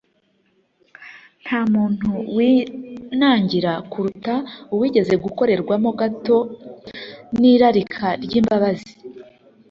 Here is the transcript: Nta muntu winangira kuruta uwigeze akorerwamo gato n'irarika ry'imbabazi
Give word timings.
Nta 1.43 1.59
muntu 1.73 2.09
winangira 2.35 3.71
kuruta 3.91 4.35
uwigeze 4.73 5.11
akorerwamo 5.29 5.89
gato 5.99 6.37
n'irarika 7.39 8.07
ry'imbabazi 8.23 8.93